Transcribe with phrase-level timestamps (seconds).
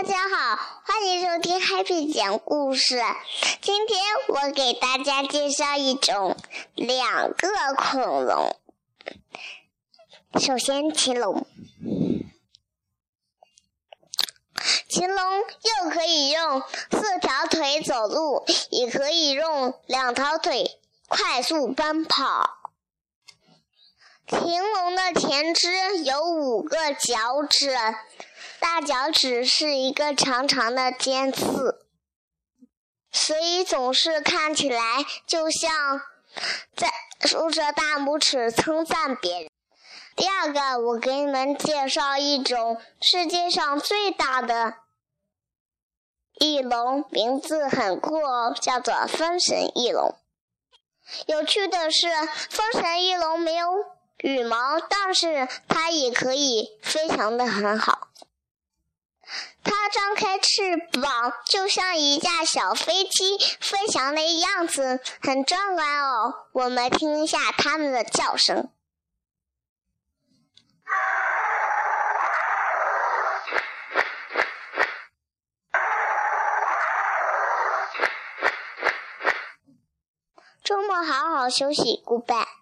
[0.00, 3.02] 大家好，欢迎收听 Happy 讲故事。
[3.60, 6.36] 今天我给大家介绍一种
[6.76, 8.56] 两个恐龙。
[10.38, 11.44] 首先，禽龙。
[14.88, 16.62] 禽龙又可以用
[16.92, 20.78] 四条腿走路，也可以用两条腿
[21.08, 22.48] 快速奔跑。
[24.28, 27.76] 禽龙的前肢有五个脚趾。
[28.60, 31.86] 大脚趾是一个长长的尖刺，
[33.10, 36.00] 所以总是看起来就像
[36.76, 39.50] 在竖着大拇指称赞别人。
[40.16, 44.74] 第二个，我给你们介绍一种世界上最大的
[46.34, 50.16] 翼龙，名字很酷哦，叫做风神翼龙。
[51.26, 52.08] 有趣的是，
[52.50, 53.66] 风神翼龙没有
[54.18, 58.08] 羽毛，但是它也可以飞翔的很好。
[60.18, 66.34] 开翅膀，就像一架小飞机飞翔的样子，很壮观哦。
[66.50, 68.68] 我们听一下它们的叫声。
[80.64, 82.57] 周末好好休息，Goodbye。